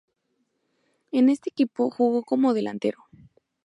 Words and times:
En 1.11 1.29
este 1.29 1.51
equipo 1.51 1.91
jugó 1.91 2.23
como 2.23 2.55
delantero. 2.55 3.05